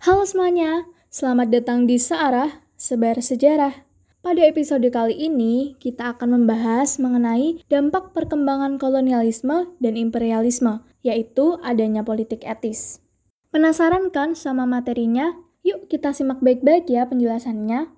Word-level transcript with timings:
Halo 0.00 0.24
semuanya, 0.24 0.88
selamat 1.12 1.60
datang 1.60 1.84
di 1.84 2.00
Searah, 2.00 2.64
Sebar 2.72 3.20
Sejarah. 3.20 3.84
Pada 4.24 4.40
episode 4.48 4.88
kali 4.88 5.12
ini, 5.12 5.76
kita 5.76 6.16
akan 6.16 6.40
membahas 6.40 6.96
mengenai 6.96 7.60
dampak 7.68 8.16
perkembangan 8.16 8.80
kolonialisme 8.80 9.76
dan 9.76 10.00
imperialisme, 10.00 10.80
yaitu 11.04 11.60
adanya 11.60 12.00
politik 12.00 12.48
etis. 12.48 13.04
Penasaran 13.52 14.08
kan 14.08 14.32
sama 14.32 14.64
materinya? 14.64 15.36
Yuk 15.68 15.92
kita 15.92 16.16
simak 16.16 16.40
baik-baik 16.40 16.88
ya 16.88 17.04
penjelasannya. 17.04 17.92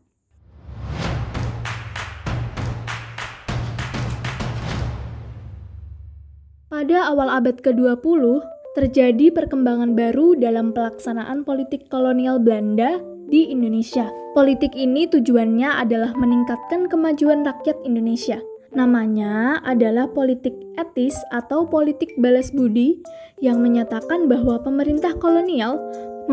Pada 6.67 6.99
awal 7.07 7.31
abad 7.31 7.63
ke-20, 7.63 8.43
terjadi 8.73 9.29
perkembangan 9.33 9.93
baru 9.93 10.33
dalam 10.37 10.73
pelaksanaan 10.73 11.45
politik 11.45 11.93
kolonial 11.93 12.41
Belanda 12.41 13.01
di 13.29 13.53
Indonesia. 13.53 14.09
Politik 14.33 14.73
ini 14.73 15.05
tujuannya 15.05 15.77
adalah 15.77 16.17
meningkatkan 16.17 16.89
kemajuan 16.89 17.45
rakyat 17.45 17.77
Indonesia. 17.85 18.41
Namanya 18.73 19.61
adalah 19.69 20.09
politik 20.09 20.57
etis 20.81 21.13
atau 21.29 21.69
politik 21.69 22.17
balas 22.17 22.49
budi 22.49 22.97
yang 23.45 23.61
menyatakan 23.61 24.25
bahwa 24.25 24.57
pemerintah 24.65 25.13
kolonial 25.21 25.77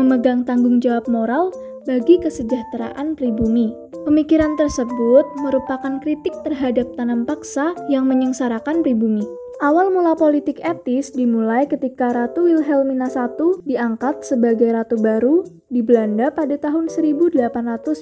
memegang 0.00 0.48
tanggung 0.48 0.80
jawab 0.80 1.04
moral 1.12 1.52
bagi 1.84 2.16
kesejahteraan 2.16 3.12
pribumi. 3.12 3.68
Pemikiran 4.08 4.56
tersebut 4.56 5.28
merupakan 5.44 6.00
kritik 6.00 6.32
terhadap 6.40 6.88
tanam 6.96 7.28
paksa 7.28 7.76
yang 7.92 8.08
menyengsarakan 8.08 8.80
pribumi. 8.80 9.28
Awal 9.60 9.92
mula 9.92 10.16
politik 10.16 10.56
etis 10.64 11.12
dimulai 11.12 11.68
ketika 11.68 12.16
Ratu 12.16 12.48
Wilhelmina 12.48 13.12
I 13.12 13.28
diangkat 13.68 14.24
sebagai 14.24 14.72
ratu 14.72 14.96
baru 14.96 15.44
di 15.68 15.84
Belanda 15.84 16.32
pada 16.32 16.56
tahun 16.56 16.88
1898. 16.88 18.00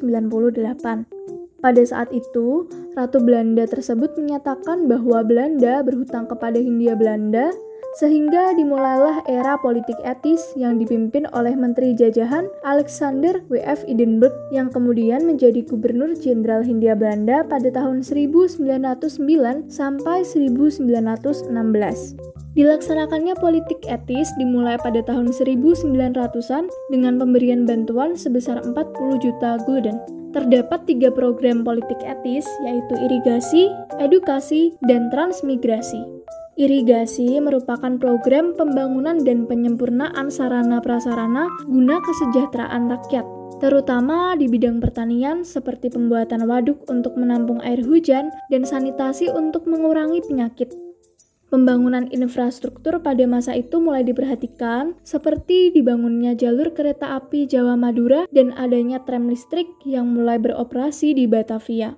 Pada 1.59 1.83
saat 1.83 2.15
itu, 2.15 2.71
Ratu 2.95 3.19
Belanda 3.19 3.67
tersebut 3.67 4.15
menyatakan 4.15 4.87
bahwa 4.87 5.27
Belanda 5.27 5.83
berhutang 5.83 6.31
kepada 6.31 6.63
Hindia 6.63 6.95
Belanda 6.95 7.51
sehingga 7.99 8.55
dimulailah 8.55 9.27
era 9.27 9.59
politik 9.59 9.99
etis 10.07 10.55
yang 10.55 10.79
dipimpin 10.79 11.27
oleh 11.35 11.59
Menteri 11.59 11.99
Jajahan 11.99 12.47
Alexander 12.63 13.43
W.F. 13.51 13.83
Edinburgh 13.91 14.39
yang 14.55 14.71
kemudian 14.71 15.27
menjadi 15.27 15.67
Gubernur 15.67 16.15
Jenderal 16.15 16.63
Hindia 16.63 16.95
Belanda 16.95 17.43
pada 17.43 17.67
tahun 17.75 18.07
1909 18.07 19.03
sampai 19.67 20.23
1916. 20.23 21.51
Dilaksanakannya 22.55 23.35
politik 23.39 23.83
etis 23.91 24.31
dimulai 24.39 24.79
pada 24.79 25.03
tahun 25.03 25.35
1900-an 25.35 26.71
dengan 26.95 27.19
pemberian 27.19 27.67
bantuan 27.67 28.15
sebesar 28.15 28.63
40 28.63 29.19
juta 29.19 29.59
gulden. 29.67 29.99
Terdapat 30.31 30.87
tiga 30.87 31.11
program 31.11 31.67
politik 31.67 31.99
etis, 32.07 32.47
yaitu 32.63 32.95
irigasi, 32.95 33.73
edukasi, 33.99 34.77
dan 34.87 35.11
transmigrasi. 35.11 36.18
Irigasi 36.59 37.39
merupakan 37.39 38.03
program 38.03 38.51
pembangunan 38.51 39.23
dan 39.23 39.47
penyempurnaan 39.47 40.27
sarana 40.27 40.83
prasarana 40.83 41.47
guna 41.71 42.03
kesejahteraan 42.03 42.91
rakyat, 42.91 43.23
terutama 43.63 44.35
di 44.35 44.51
bidang 44.51 44.83
pertanian 44.83 45.47
seperti 45.47 45.87
pembuatan 45.87 46.51
waduk 46.51 46.83
untuk 46.91 47.15
menampung 47.15 47.63
air 47.63 47.79
hujan 47.87 48.35
dan 48.51 48.67
sanitasi 48.67 49.31
untuk 49.31 49.71
mengurangi 49.71 50.19
penyakit. 50.27 50.75
Pembangunan 51.47 52.11
infrastruktur 52.11 52.99
pada 53.07 53.23
masa 53.31 53.55
itu 53.55 53.79
mulai 53.79 54.03
diperhatikan, 54.03 54.99
seperti 55.07 55.71
dibangunnya 55.71 56.35
jalur 56.35 56.75
kereta 56.75 57.15
api 57.23 57.47
Jawa 57.47 57.79
Madura 57.79 58.27
dan 58.35 58.51
adanya 58.59 59.07
tram 59.07 59.31
listrik 59.31 59.71
yang 59.87 60.11
mulai 60.11 60.43
beroperasi 60.43 61.15
di 61.15 61.31
Batavia. 61.31 61.95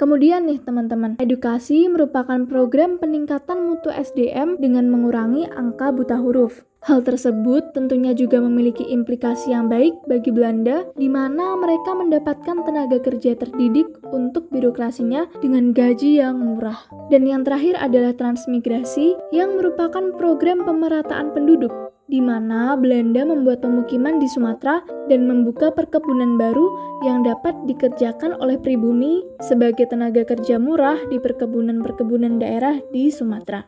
Kemudian 0.00 0.48
nih 0.48 0.64
teman-teman, 0.64 1.20
edukasi 1.20 1.84
merupakan 1.84 2.40
program 2.48 2.96
peningkatan 2.96 3.68
mutu 3.68 3.92
SDM 3.92 4.56
dengan 4.56 4.88
mengurangi 4.88 5.44
angka 5.52 5.92
buta 5.92 6.16
huruf. 6.16 6.64
Hal 6.80 7.04
tersebut 7.04 7.76
tentunya 7.76 8.16
juga 8.16 8.40
memiliki 8.40 8.80
implikasi 8.88 9.52
yang 9.52 9.68
baik 9.68 9.92
bagi 10.08 10.32
Belanda, 10.32 10.88
di 10.96 11.12
mana 11.12 11.52
mereka 11.60 11.92
mendapatkan 11.92 12.64
tenaga 12.64 12.96
kerja 12.96 13.36
terdidik 13.36 13.92
untuk 14.08 14.48
birokrasinya 14.48 15.28
dengan 15.44 15.76
gaji 15.76 16.24
yang 16.24 16.40
murah. 16.40 16.80
Dan 17.12 17.28
yang 17.28 17.44
terakhir 17.44 17.76
adalah 17.76 18.16
transmigrasi, 18.16 19.20
yang 19.36 19.60
merupakan 19.60 20.16
program 20.16 20.64
pemerataan 20.64 21.36
penduduk 21.36 21.92
di 22.10 22.18
mana 22.18 22.74
Belanda 22.74 23.22
membuat 23.22 23.62
pemukiman 23.62 24.18
di 24.18 24.26
Sumatera 24.26 24.82
dan 25.06 25.30
membuka 25.30 25.70
perkebunan 25.70 26.34
baru 26.34 26.66
yang 27.06 27.22
dapat 27.22 27.54
dikerjakan 27.70 28.34
oleh 28.42 28.58
pribumi 28.58 29.22
sebagai 29.40 29.86
tenaga 29.86 30.26
kerja 30.26 30.58
murah 30.58 30.98
di 31.06 31.22
perkebunan-perkebunan 31.22 32.42
daerah 32.42 32.82
di 32.90 33.08
Sumatera. 33.14 33.62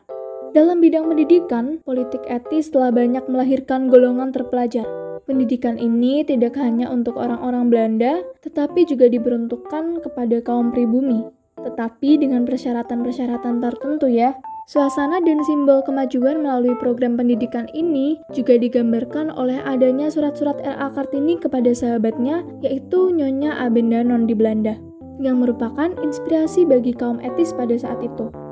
Dalam 0.53 0.83
bidang 0.83 1.09
pendidikan, 1.09 1.81
politik 1.81 2.21
etis 2.29 2.69
telah 2.69 2.93
banyak 2.93 3.25
melahirkan 3.25 3.89
golongan 3.89 4.29
terpelajar. 4.29 4.85
Pendidikan 5.23 5.79
ini 5.81 6.21
tidak 6.21 6.59
hanya 6.59 6.91
untuk 6.91 7.17
orang-orang 7.17 7.71
Belanda, 7.71 8.21
tetapi 8.43 8.85
juga 8.85 9.07
diperuntukkan 9.09 10.03
kepada 10.03 10.43
kaum 10.45 10.69
pribumi, 10.69 11.25
tetapi 11.63 12.21
dengan 12.21 12.45
persyaratan-persyaratan 12.45 13.63
tertentu 13.63 14.11
ya, 14.11 14.35
Suasana 14.63 15.19
dan 15.19 15.43
simbol 15.43 15.83
kemajuan 15.83 16.39
melalui 16.39 16.71
program 16.79 17.19
pendidikan 17.19 17.67
ini 17.75 18.23
juga 18.31 18.55
digambarkan 18.55 19.27
oleh 19.35 19.59
adanya 19.59 20.07
surat-surat 20.07 20.55
R.A. 20.63 20.87
Kartini 20.95 21.35
kepada 21.35 21.75
sahabatnya, 21.75 22.47
yaitu 22.63 23.11
Nyonya 23.11 23.59
Abendanon 23.59 24.23
di 24.23 24.31
Belanda, 24.31 24.79
yang 25.19 25.43
merupakan 25.43 25.91
inspirasi 25.99 26.63
bagi 26.63 26.95
kaum 26.95 27.19
etis 27.19 27.51
pada 27.51 27.75
saat 27.75 27.99
itu. 28.07 28.42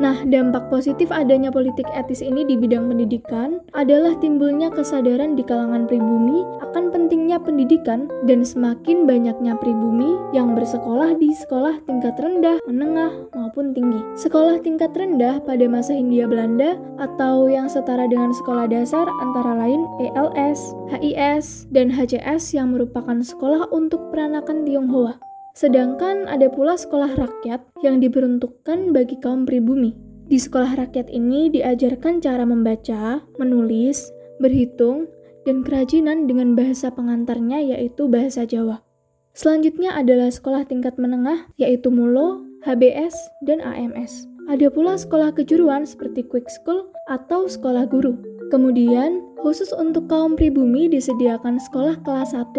Nah, 0.00 0.24
dampak 0.24 0.72
positif 0.72 1.12
adanya 1.12 1.52
politik 1.52 1.84
etis 1.92 2.24
ini 2.24 2.48
di 2.48 2.56
bidang 2.56 2.88
pendidikan 2.88 3.60
adalah 3.76 4.16
timbulnya 4.16 4.72
kesadaran 4.72 5.36
di 5.36 5.44
kalangan 5.44 5.84
pribumi 5.84 6.40
akan 6.64 6.88
pentingnya 6.88 7.36
pendidikan 7.36 8.08
dan 8.24 8.40
semakin 8.40 9.04
banyaknya 9.04 9.60
pribumi 9.60 10.16
yang 10.32 10.56
bersekolah 10.56 11.20
di 11.20 11.36
sekolah 11.36 11.84
tingkat 11.84 12.16
rendah, 12.16 12.56
menengah, 12.64 13.12
maupun 13.36 13.76
tinggi. 13.76 14.00
Sekolah 14.16 14.64
tingkat 14.64 14.96
rendah 14.96 15.36
pada 15.44 15.68
masa 15.68 15.92
Hindia 15.92 16.24
Belanda 16.24 16.80
atau 16.96 17.52
yang 17.52 17.68
setara 17.68 18.08
dengan 18.08 18.32
sekolah 18.32 18.72
dasar 18.72 19.04
antara 19.20 19.52
lain 19.52 19.84
ELS, 20.00 20.72
HIS, 20.96 21.68
dan 21.76 21.92
HCS 21.92 22.56
yang 22.56 22.72
merupakan 22.72 23.20
sekolah 23.20 23.68
untuk 23.68 24.00
peranakan 24.08 24.64
Tionghoa. 24.64 25.29
Sedangkan 25.54 26.30
ada 26.30 26.46
pula 26.46 26.78
sekolah 26.78 27.18
rakyat 27.18 27.60
yang 27.82 27.98
diperuntukkan 27.98 28.94
bagi 28.94 29.18
kaum 29.18 29.44
pribumi. 29.44 29.96
Di 30.30 30.38
sekolah 30.38 30.78
rakyat 30.78 31.10
ini 31.10 31.50
diajarkan 31.50 32.22
cara 32.22 32.46
membaca, 32.46 33.26
menulis, 33.34 34.14
berhitung, 34.38 35.10
dan 35.42 35.66
kerajinan 35.66 36.30
dengan 36.30 36.54
bahasa 36.54 36.94
pengantarnya 36.94 37.74
yaitu 37.74 38.06
bahasa 38.06 38.46
Jawa. 38.46 38.86
Selanjutnya 39.34 39.94
adalah 39.98 40.30
sekolah 40.30 40.66
tingkat 40.70 40.98
menengah 41.02 41.50
yaitu 41.58 41.90
Mulo, 41.90 42.46
HBS, 42.62 43.14
dan 43.42 43.58
AMS. 43.58 44.30
Ada 44.50 44.70
pula 44.70 44.98
sekolah 44.98 45.34
kejuruan 45.34 45.86
seperti 45.86 46.26
Quick 46.26 46.50
School 46.50 46.90
atau 47.10 47.50
sekolah 47.50 47.86
guru. 47.90 48.29
Kemudian, 48.50 49.22
khusus 49.38 49.70
untuk 49.70 50.10
kaum 50.10 50.34
pribumi 50.34 50.90
disediakan 50.90 51.62
sekolah 51.62 52.02
kelas 52.02 52.34
1 52.34 52.50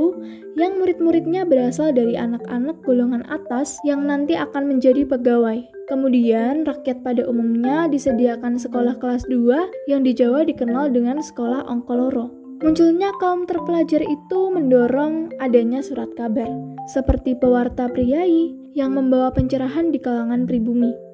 yang 0.56 0.80
murid-muridnya 0.80 1.44
berasal 1.44 1.92
dari 1.92 2.16
anak-anak 2.16 2.80
golongan 2.88 3.28
atas 3.28 3.76
yang 3.84 4.08
nanti 4.08 4.40
akan 4.40 4.72
menjadi 4.72 5.04
pegawai. 5.04 5.68
Kemudian, 5.92 6.64
rakyat 6.64 7.04
pada 7.04 7.28
umumnya 7.28 7.92
disediakan 7.92 8.56
sekolah 8.56 8.96
kelas 9.04 9.28
2 9.28 9.92
yang 9.92 10.08
di 10.08 10.16
Jawa 10.16 10.48
dikenal 10.48 10.96
dengan 10.96 11.20
sekolah 11.20 11.68
Ongkoloro. 11.68 12.32
Munculnya 12.64 13.12
kaum 13.20 13.44
terpelajar 13.44 14.00
itu 14.00 14.40
mendorong 14.54 15.36
adanya 15.44 15.84
surat 15.84 16.08
kabar, 16.16 16.48
seperti 16.88 17.36
pewarta 17.36 17.92
priai 17.92 18.56
yang 18.72 18.96
membawa 18.96 19.34
pencerahan 19.36 19.92
di 19.92 20.00
kalangan 20.00 20.48
pribumi. 20.48 21.11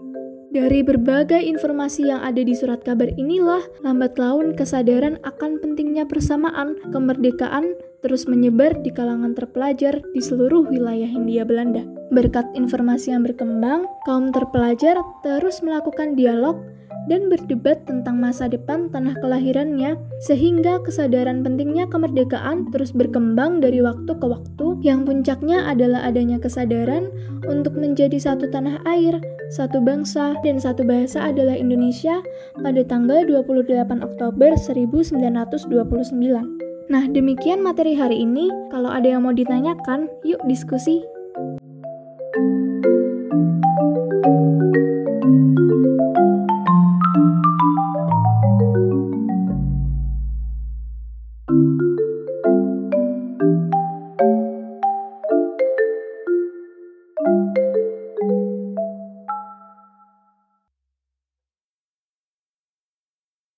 Dari 0.48 0.80
berbagai 0.80 1.44
informasi 1.44 2.08
yang 2.08 2.24
ada 2.24 2.40
di 2.40 2.56
surat 2.56 2.80
kabar 2.80 3.12
inilah, 3.20 3.60
lambat 3.84 4.16
laun 4.16 4.56
kesadaran 4.56 5.20
akan 5.28 5.60
pentingnya 5.60 6.08
persamaan 6.08 6.80
kemerdekaan 6.96 7.76
terus 8.00 8.32
menyebar 8.32 8.80
di 8.80 8.88
kalangan 8.88 9.36
terpelajar 9.36 10.00
di 10.16 10.22
seluruh 10.24 10.64
wilayah 10.72 11.12
Hindia 11.12 11.44
Belanda. 11.44 11.84
Berkat 12.16 12.48
informasi 12.56 13.12
yang 13.12 13.28
berkembang, 13.28 13.92
kaum 14.08 14.32
terpelajar 14.32 14.96
terus 15.20 15.60
melakukan 15.60 16.16
dialog 16.16 16.56
dan 17.12 17.28
berdebat 17.28 17.84
tentang 17.84 18.20
masa 18.20 18.48
depan 18.48 18.88
tanah 18.88 19.20
kelahirannya, 19.20 20.00
sehingga 20.24 20.80
kesadaran 20.84 21.44
pentingnya 21.44 21.92
kemerdekaan 21.92 22.72
terus 22.72 22.96
berkembang 22.96 23.60
dari 23.60 23.84
waktu 23.84 24.12
ke 24.12 24.28
waktu, 24.28 24.80
yang 24.84 25.04
puncaknya 25.04 25.68
adalah 25.68 26.08
adanya 26.08 26.40
kesadaran 26.40 27.12
untuk 27.48 27.80
menjadi 27.80 28.20
satu 28.20 28.52
tanah 28.52 28.84
air, 28.84 29.20
satu 29.50 29.80
bangsa, 29.80 30.36
dan 30.44 30.60
satu 30.60 30.84
bahasa 30.84 31.32
adalah 31.32 31.56
Indonesia 31.56 32.20
pada 32.60 32.84
tanggal 32.84 33.24
28 33.26 34.04
Oktober 34.04 34.54
1929. 34.56 35.68
Nah, 36.88 37.04
demikian 37.12 37.60
materi 37.60 37.96
hari 38.00 38.24
ini. 38.24 38.48
Kalau 38.72 38.88
ada 38.88 39.12
yang 39.12 39.28
mau 39.28 39.36
ditanyakan, 39.36 40.08
yuk 40.24 40.40
diskusi. 40.48 41.04